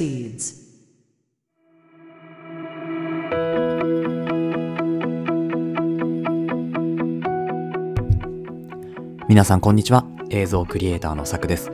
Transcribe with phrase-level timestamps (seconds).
[0.00, 0.60] proceeds.
[9.28, 10.04] 皆さんこんにちは。
[10.30, 11.70] 映像クリエイターのさくです。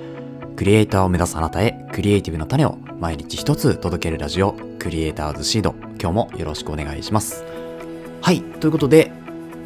[0.56, 5.74] クリエイターを目指すあなたへクリエイティブの種を毎日一つ届けるラジオクリエイターズシード。
[6.00, 7.44] 今日もよろしくお願いします。
[8.22, 9.12] はいということで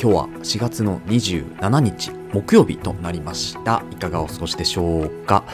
[0.00, 3.82] 今日は4月の27日木曜日となりました。
[3.90, 5.44] いかがお過ごしでしょうか？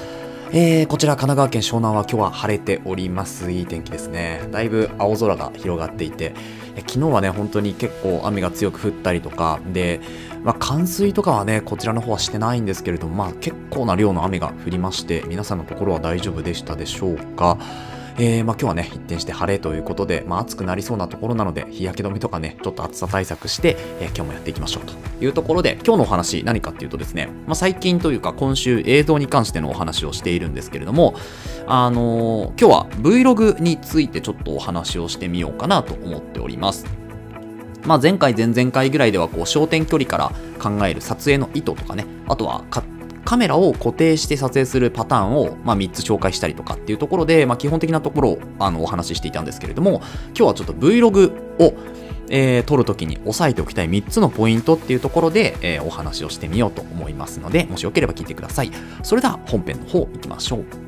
[0.53, 6.35] えー、こちら神奈川県湘南は今日は晴れておりますいい天気ですねだいぶ青空が広がっていて
[6.77, 10.01] 昨日はね本当に結構雨が強く降ったりとかで
[10.47, 17.59] まあ、冠水とかはね、こちらの方はしてないんですけれども、まあ、結構な量の雨が降りまして、皆さんのところは大丈夫でしたでしょうか？
[18.19, 31.15] えー、まあ、今日はね、一転して晴れということで、まあ、暑くなりそうなところなので、日焼け止めとかね、ちょっと暑さ対策して、えー、今日もやっていきましょうというところで、今日のお話何かっていうとですね、まあ、最近というか今週映像に関してのお話をしているんですけれども、
[31.67, 36.87] あのー、今日は Vlog についてちょっとお話をしてみようかなと思っております。
[37.85, 42.65] まあ、前回前々回ぐらいではこう焦点距離から考える撮影の意図とかねあとは
[43.27, 51.75] カメラを固定して撮影するパターンを、まあ、3つ紹介したりとかっていうところで、まあ、基本的なところをあのお話ししていたんですけれども今日はちょっと Vlog を、
[52.31, 58.71] えー、撮るときに押さえておきたい3つのポイントっていうところで、えー、お話をしてみようと思いますのでもしよければ聞いてください。
[59.03, 60.86] それでは本編の方いきましょう。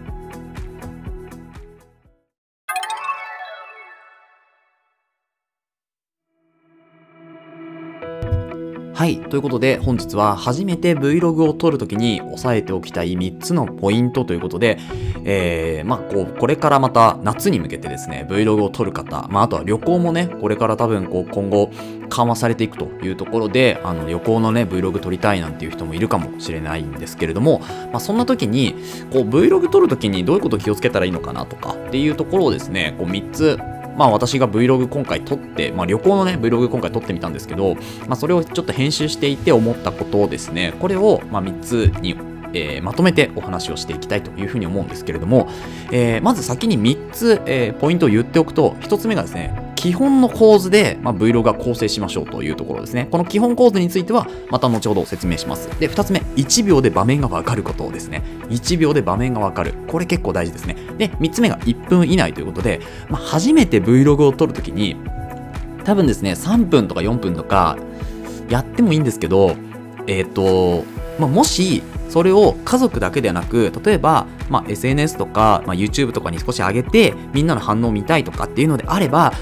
[8.98, 9.20] はい。
[9.20, 14.76] ということで、本日は初めて Vlog を撮るときに押さえておきたい3つのポイントということで、
[15.22, 21.70] えー、まあ、こう、これからまた夏に向けてですね、Vlog を撮る方、まあ、あとは旅行もね、これから多分、こう、今後、
[22.08, 27.60] 緩和されていくというところで、あの、旅行のね、Vlog 撮りたいなんていう人もいるかもしれないんですけれども、
[27.92, 28.74] まあ、そんな時に、
[29.12, 33.60] こう、Vlog 撮るときにどういうことを気をつけたらいいのかなとかっていうところをですね、こう、3つ
[33.98, 37.74] まあ私が Vlog 今回撮って、まあ旅行のね、Vlog 今回撮ってみたんですけど、
[38.06, 42.16] まあそれをちょっと編集していて思ったことをですね、これをまあ3つに
[42.54, 45.50] えー、まとめてお話をしていきたいというふうに思うんですけれども、
[45.92, 53.06] えー、まず先に3つ、えー、ポイントを言っておくと、1つ目がですね、基本の構図で、まあ、Vlog が構成しましょうというところですね。
[53.12, 55.68] この基本構図については、また後ほど説明します。
[55.78, 58.24] で、2つ目、1秒で場面がわかることですね。
[58.48, 59.74] 1秒で場面がわかる。
[59.86, 60.74] これ結構大事ですね。
[60.98, 64.96] で、3つ目が1分以内ということで、まあ、初めて Vlog を撮るときに、
[65.84, 67.78] 多分ですね、3分とか4分とか、
[68.48, 69.54] やってもいいんですけど、
[70.08, 70.84] えっ、ー、と、
[71.20, 79.32] まあ、もし、それを家族だけではなく例えば、まあ、SNS とか、まあ、YouTube とかに少し上げてみんなの反応を見たいとかっていうのであれば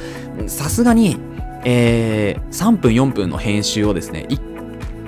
[0.47, 1.19] さすがに、
[1.64, 4.28] えー、3分4分の編集をですね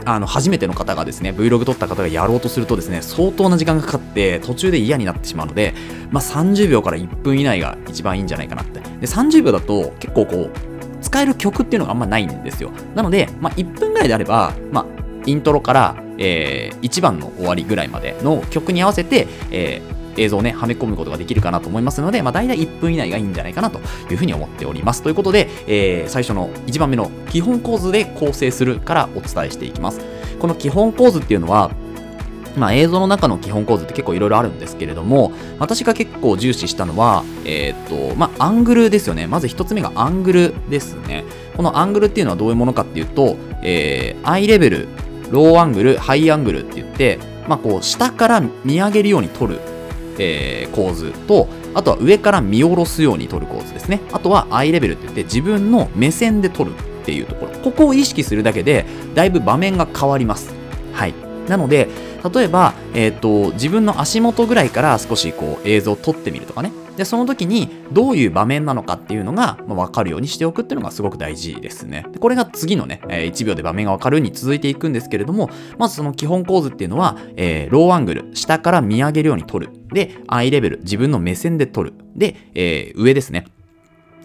[0.04, 5.74] あの初めての方がですね Vlog 撮った方がやろうとするとですね相当な時間がかかって途中で嫌になってしまうので、
[6.10, 8.80] まあ、30秒から1分以内が一番いいんじゃないかなって。
[8.80, 10.50] で30秒だと結構こう
[11.00, 12.70] 使える曲っていうのがあんまないんですよ。
[12.94, 14.86] なので、まあ、1分ぐらいであれば、まあ、
[15.26, 23.80] イントロから、えー、1番の終わりぐらいまでの曲に合わせて、えー映像をね、はめ込むことができるかなと思いますので、まあ、大体1分以内がいいんじゃないかなと
[24.10, 25.02] いうふうに思っております。
[25.02, 30.00] ということで、えー、最初の1番目の基本構図で構成するからお伝えしていきます。
[30.38, 31.70] この基本構図っていうのは、
[32.56, 39.26] まあ、映像の中の基本構図って結構いろいろあるんですけれども、私が結構重視したのは、えっ、と、まあ、アングルですよね。
[39.26, 41.24] まず一つ目がアングルですね。
[41.56, 44.88] このアングルっていうのはどういうものかっていうと、えー、アイレベル、
[45.30, 47.18] ローアングル、ハイアングルって言って、
[47.48, 49.60] まあ、こう、下から見上げるように撮る
[50.18, 54.00] えー、構図と、あとは上から見下ろすように撮る構図ですね。
[54.12, 57.52] あとはアイレベルって言って自分の目線で撮るっていうところ。
[57.60, 60.52] ここを意識するだけで、だいぶ場面が変わります。
[60.92, 61.14] はい。
[61.48, 61.88] なので、
[62.34, 66.72] 例えば、えっ、ー、と、自分の足元ぐらいから少しこう映像を撮ってみるとかね。
[66.98, 72.04] で、その時にどういう場面なのかっていうのが、まあ、分かるようにしておくっていうのがすごく大事ですね。
[72.12, 75.48] でこれが次のね、えー、1秒で場面が分かるに続いていくんですけれども、
[75.78, 79.70] まずその基本構図っていうのは、えー、ローアングル、下から見上げるように撮る。
[79.92, 81.94] で、アイレベル、自分の目線で撮る。
[82.16, 83.46] で、えー、上ですね。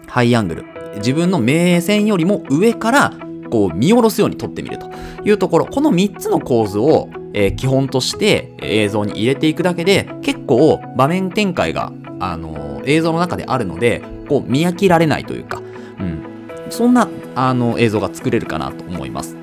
[0.08, 0.64] ハイアングル。
[0.96, 3.12] 自分の目線よりも上から
[3.50, 4.90] こう見下ろすように撮ってみると
[5.24, 15.62] いうところ、この3つの構図を、えー、基本として映像に入れていくだけで結構場面展開があの映像の中であるのでこう見飽きられないというか、
[15.98, 19.36] うん、そんなあの映像が作れるかなと思います。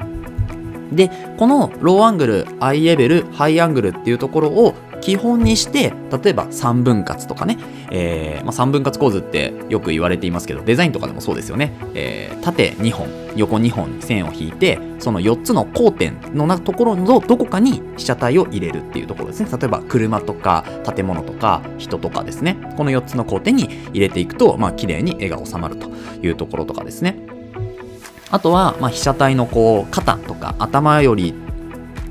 [0.91, 5.93] でこのローアングルアイレベルハイアングルっていうところを基本にして
[6.23, 7.57] 例えば3分割とかね、
[7.91, 19.49] えーまあ、3分割構図ってよく言われていますけどデザインとかでもそうですよね、えー、縦2本横2本に線を引いてその4つの交点のなところのどこかに被写体を入れるっていうところですね。
[19.51, 20.63] 例えば車とか
[20.95, 22.57] 建物とか人とかですね。
[22.77, 23.63] この4つの交点に
[23.93, 25.89] 入れていくとまあ綺麗に絵が収まると
[26.21, 27.17] いうところとかですね。
[28.31, 31.33] あとは、まあ、被写体のこう肩とか頭より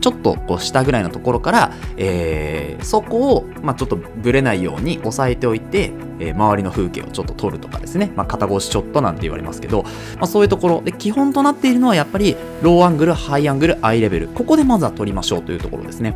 [0.01, 9.91] ちょっとこう下ぐらいのところから、えー、そこを、まあ、ちょっとぶれないように押さえておいて、えー、周りの風景をちょっと撮るとかですね、まあ、肩越しショットなんて言われますけど、ま
[10.23, 10.83] あ、そういうところ。
[10.83, 14.29] で基本となっているのはやっぱりローアングルハイアングルアイレベル。
[14.29, 16.15] ここでまずは撮りましょうというところですね。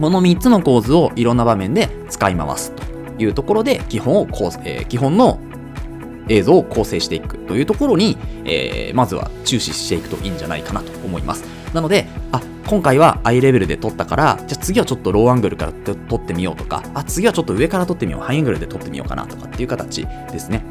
[0.00, 2.82] この3つの構図をいろんな場面で使い回すと
[3.22, 5.38] いうところで基本をこう、えー、基本の
[6.30, 11.44] 映像を構成していくというところに、えー、まずは注視していくといいんじゃないかなと思います。
[11.74, 20.64] なので、あ、今回は i レベルで撮ったから、じゃあ次はちょっとローアングルから撮ってみようとか、あ、次はちょっと上から撮ってみよう、ハイアングルで撮ってみようかなとかっていう形ですね。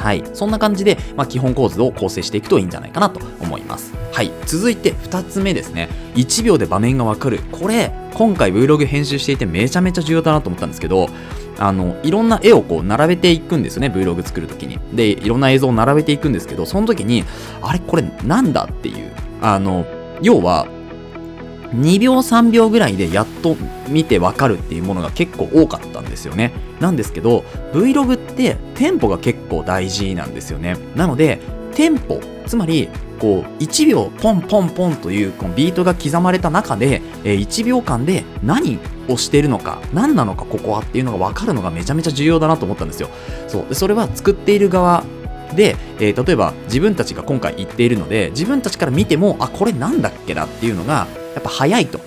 [0.00, 0.24] はい。
[0.32, 3.92] そんな感じで、まあ、基本構図を構成していくといいんじゃないかなと思います。
[4.12, 4.32] はい。
[4.46, 5.90] 続いて2つ目ですね。
[6.14, 7.40] 1秒で場面がわかる。
[7.52, 11.10] これ、今回 Vlog 編集していてめちゃめちゃ重要だなと思ったんですけど、
[11.60, 14.78] あの、いろんな絵をこう並べていくんですよね、Vlog 作るときに。
[14.94, 17.24] で、いろんな映像を並べていくんですけど、その時に、
[17.62, 19.12] あれこれなんだっていう、
[19.42, 19.86] あの、
[20.22, 20.66] 要は、
[21.74, 23.56] 2秒3秒ぐらいでやっと
[23.88, 26.52] 見てわかるっていうものが結構多かったんですよね。
[26.80, 30.76] なんですけど、Vlog ってテンポが結構大事なんですよね。
[30.96, 31.40] なので、
[31.74, 32.88] テンポ、つまり、
[33.20, 38.78] こう、1秒ポンポンポンというこのビートが刻まれた中で、え1秒間で何
[39.12, 43.08] をしているのか、何なのかここはっていうのが分かるのがめちゃめちゃ重要だなと思ったんですよ。
[43.48, 43.66] そう。
[43.68, 45.04] でそれは作っている側
[45.54, 52.00] で、えー、例えば自分たちが今回言っているので、自分たちから見ても、あ、これなんだっけなっていうのが、やっぱ早いと。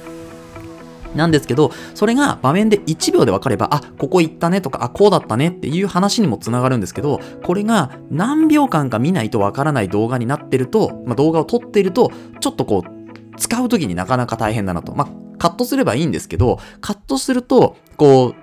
[1.15, 14.95] なんですけど、それが場面で1秒で分かれば、あ、ここ行ったねとか、あ、こうだったねっていう話にもつながるんですけど、これが何秒間か見ないと分からない動画になってると、まあ、動画を撮っていると、ちょっとこう、使う時になかなか大変だなと。
[14.95, 18.35] まあ、カットすればいいんですけど、カットすると、こ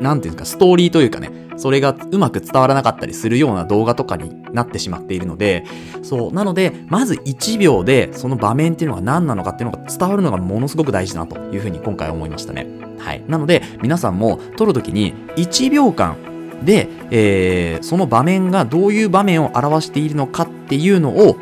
[0.00, 5.64] う、なんていうんですか、ストーリーというかね、それがうまく伝わらなかったりするような動画とかになってしまっているので、
[6.02, 12.66] そう、なので、まず1秒でその場面っていうのが何なのかっていうのが伝わるのがものすごく大事だなというふうに今回思いましたね。
[12.98, 13.22] はい。
[13.26, 16.16] なので、皆さんも撮るときに1秒間
[16.62, 21.36] で、えー、その場面がどういう場面を表しているのかっていうのを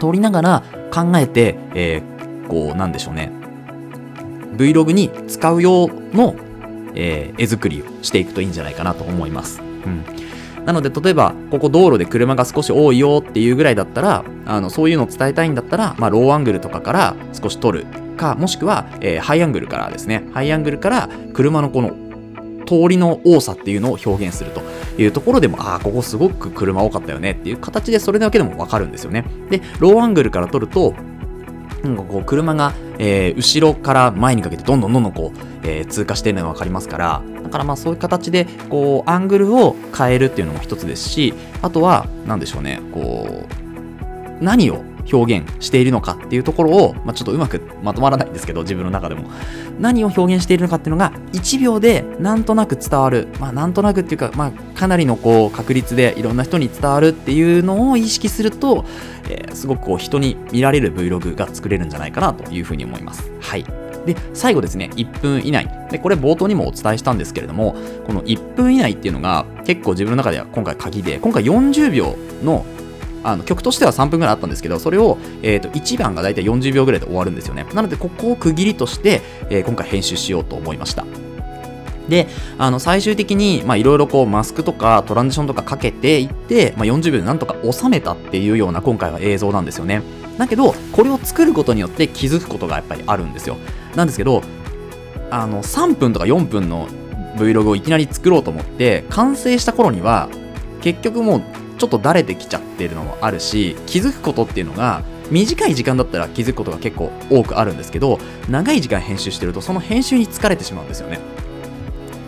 [0.00, 0.62] 撮りながら
[0.92, 3.43] 考えて、えー、こう、なんでしょうね。
[4.56, 6.34] Vlog に使う用の
[6.94, 9.60] えー、絵作りをしていくといいんじゃないかなと思います。
[9.60, 10.04] うん。
[10.64, 17.84] なので、例えば、ここ道路で車が少し多いよっていうぐらいだったら、あの、そういうのを伝えたいんだったら、まあ、ローアングルとかから少し撮る
[18.16, 21.90] か、もしくは、えー、ハイアングルからですね、ハイアングルから車のこの
[22.66, 24.62] 通りの多さっていうのを表現すると
[24.96, 29.26] いうところでも、ああ、ここすごく車多かったよねっていう形でそれだけでもわかるんですよね。
[29.50, 30.94] で、ローアングルから撮ると、
[31.84, 43.46] なんかこう車が、えー、後ろから前にかけてどんどんどんどんこう、えー、通過しているのが分かりますからだからまあそういう形でこうアングルを変えるっていうのも一つですしあとは何でしょうねこ
[44.40, 49.30] う何を表現しているのかっていうところを、まあ、ちょっとうまくまとまらないんですけど自分の中でも
[49.78, 58.84] 何を表現しているのかっていうのが1秒でなんとなく伝わるまあなんとなくっていうか、まあ、かなりのこう確率でいろんな人に伝わるっていうのを意識すると
[59.28, 63.30] えー、すごくこう人に見られる Vlog が作れるんじゃないかなというふうに思います。
[63.40, 63.64] はい。
[64.06, 65.68] で、最後ですね、1分以内。
[65.90, 67.74] で、これ冒頭にもお伝えしたんですけれども、
[68.06, 72.66] この1分以内っていうのが結構自分の中では今回鍵で、今回40秒の
[73.24, 77.66] あの曲としては3分ぐらいあったんですけど、それを、えー、と1番がだいたい40秒ぐらいで終わるんですよね。
[77.74, 81.04] なので、ここを区切りとして、えー、今回編集しようと思いました。
[82.08, 82.28] で、
[82.58, 90.02] あの、最終的に、ま、いろいろこう、マスクとかトランジションとかかけていって、まあ、40秒でなんとか収めたっていうような今回は映像なんですよね。
[90.38, 93.56] だけど、これを作ることによって気づくことがやっぱりあるんですよ。
[93.96, 94.42] なんですけど、
[95.30, 96.88] あの、3分とか4分の
[97.36, 100.28] Vlog をいきなり作ろうと思って、完成した頃には、
[100.82, 101.42] 結局もう、
[101.84, 111.18] ちょっとだれてきちゃってるのもあるし、気づくことっていうのが、短い時間だったら気づくことが結構多くあるんですけど、長い時間編集してると、その編集に疲れてしまうんですよね。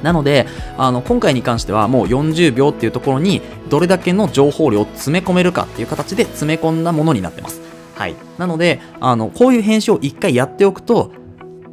[0.03, 0.47] なので、
[0.77, 7.63] あの、今回に関してはもう40秒っていうところに、どれだけの情報量を詰め込めるかっていう形で詰め込んだものになってます。
[7.95, 8.15] はい。
[8.37, 11.13] なので、あの、こういう編集を一回やっておくと、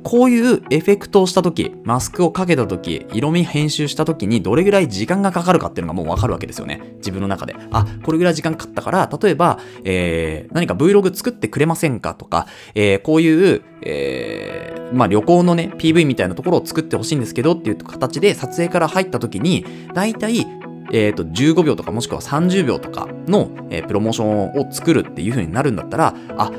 [0.03, 6.81] こういうエフェクトをした時、マスクをかけた時、色味編集した時にどれぐらい時間がかかるかっていうのがもうわかるわけですよね。
[6.97, 7.55] 自分の中で。
[7.71, 20.45] あ、これぐらい時間かかったから、例えば、えー、何か Vlog 作ってくれませんかとか、えー、こういう、えー、まあ旅行のね、PV みたいなところを作ってほしいんですけどっていう形で撮影から入った時に、だいたい
[20.91, 26.51] えっ、と、15秒とかもしくは30秒とかの、えープロモーションを作るっていう風になるんだったら、あ、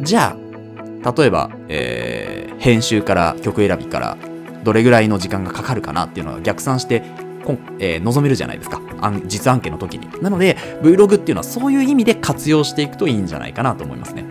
[0.00, 0.45] じゃあ、
[1.04, 4.16] 例えば、えー編集から曲選びから
[4.64, 7.02] どれぐらいの時間がかかるかなっていうのが逆算して、
[7.44, 8.80] こえー望めるじゃないですか。
[9.26, 10.08] 実案件の時に。
[10.22, 14.24] なので、Vlog っていうのはそういう意味で活用していくといいんじゃないかなと思いますね。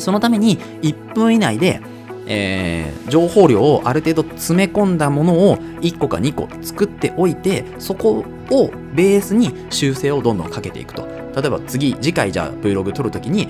[0.00, 1.80] そのために1分以内で、
[2.26, 11.06] えー情報量をある程度詰め込んだものを1個か2個作っておいてそこをベースに修正をどんどんかけていくと
[11.36, 13.48] 例えば次次回じゃあ Vlog 撮るときに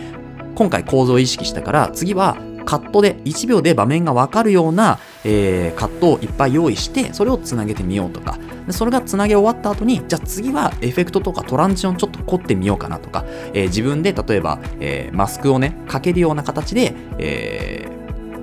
[0.55, 8.39] 今回構造を意識したから次はカットで1秒で場面が分かるような、えーカットをいっぱい用意してそれをつなげてみようとか。
[8.67, 17.87] でそれがつなげ終わった後にじゃあ次はエフェクトとかトランジションちょっと凝ってみようかなとか、えー自分で例えば、えーマスクをねかけるような形で、え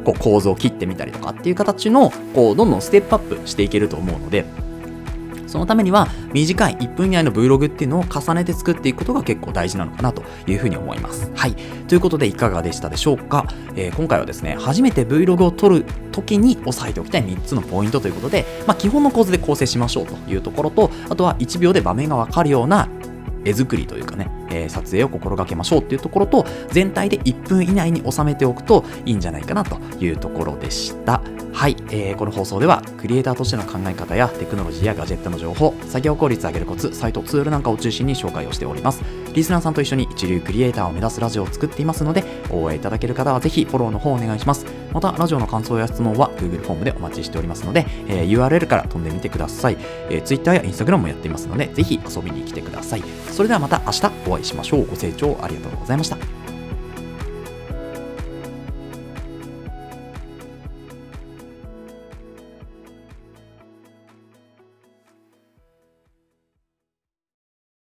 [0.05, 4.45] こう構造を切ってみたりとかっていう形のこうどんどんステップアップしていけると思うので。
[5.51, 11.29] そのためには短い1分以内の Vlog っていうのを重ねて作っていくことが結構大事なのかなというふうに思います。
[11.35, 11.55] はい。
[11.87, 22.87] ということでいかがでしたでしょうか、えー今回はですね、初めて Vlog を撮る時に押さえておきたい3つのポイントということで、まあ、基本の構図で構成しましょうというところと、あとは1秒で場面がわかるような
[23.43, 31.21] 絵作りというかね、えー撮影を心がけましょうっていうところと、全体で1分以内に収めておくといいんじゃないかなというところでした。
[31.61, 39.03] はい、えーこの放送では、クリエイターとしての考え方やテクノロジーやガジェットの情報、作業効率を上げるコツ、サイト、ツールなんかを中心に紹介をしております。
[39.35, 44.65] リスナーさんと一緒に一流クリエイターを目指すラジオを作っていますので、応援いただける方はぜひフォローの方お願いします。
[44.91, 49.77] また、ラジオの感想や質問は Google フォームでお待ちしておりますので、えー URL から飛んでみてください。
[50.09, 53.03] えー Twitter や Instagram もやっていますので、ぜひ遊びに来てください。
[53.29, 54.87] それではまた明日お会いしましょう。
[54.87, 56.40] ご清聴ありがとうございました。